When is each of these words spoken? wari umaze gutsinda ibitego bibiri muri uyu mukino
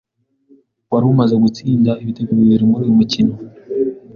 wari 0.91 1.05
umaze 1.13 1.35
gutsinda 1.43 1.91
ibitego 2.03 2.31
bibiri 2.39 2.63
muri 2.69 2.81
uyu 2.85 2.97
mukino 2.99 3.33